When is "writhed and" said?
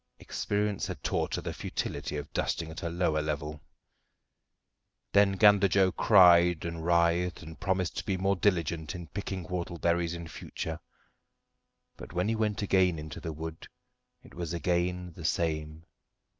6.83-7.59